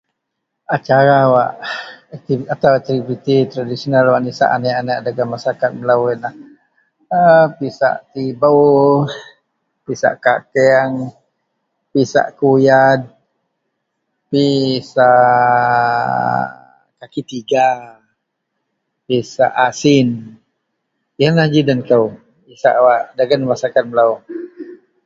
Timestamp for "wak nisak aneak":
4.11-4.75